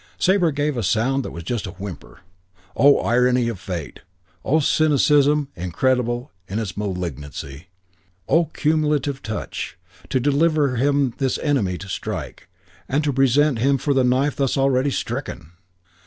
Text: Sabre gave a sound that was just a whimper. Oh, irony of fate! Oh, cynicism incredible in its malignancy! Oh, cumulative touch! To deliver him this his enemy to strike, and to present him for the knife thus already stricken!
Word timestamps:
Sabre 0.17 0.49
gave 0.51 0.77
a 0.77 0.81
sound 0.81 1.23
that 1.23 1.29
was 1.29 1.43
just 1.43 1.67
a 1.67 1.73
whimper. 1.73 2.21
Oh, 2.75 2.97
irony 3.01 3.47
of 3.49 3.59
fate! 3.59 3.99
Oh, 4.43 4.59
cynicism 4.59 5.49
incredible 5.55 6.31
in 6.47 6.57
its 6.57 6.75
malignancy! 6.75 7.67
Oh, 8.27 8.45
cumulative 8.45 9.21
touch! 9.21 9.77
To 10.09 10.19
deliver 10.19 10.77
him 10.77 11.13
this 11.19 11.35
his 11.35 11.45
enemy 11.45 11.77
to 11.77 11.87
strike, 11.87 12.49
and 12.89 13.03
to 13.03 13.13
present 13.13 13.59
him 13.59 13.77
for 13.77 13.93
the 13.93 14.03
knife 14.03 14.37
thus 14.37 14.57
already 14.57 14.89
stricken! 14.89 15.51